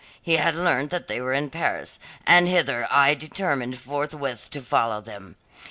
He 0.19 0.37
had 0.37 0.55
learnt 0.55 0.89
that 0.89 1.05
they 1.05 1.21
were 1.21 1.31
in 1.31 1.51
Paris, 1.51 1.99
and 2.25 2.47
hither 2.47 2.87
I 2.89 3.13
determined 3.13 3.77
forthwith 3.77 4.49
to 4.49 4.59
follow 4.63 4.99
them. 4.99 5.35